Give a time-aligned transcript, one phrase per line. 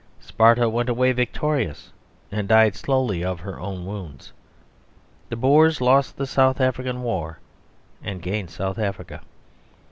[0.19, 1.91] Sparta went away victorious,
[2.31, 4.33] and died slowly of her own wounds.
[5.29, 7.37] The Boers lost the South African War
[8.03, 9.21] and gained South Africa.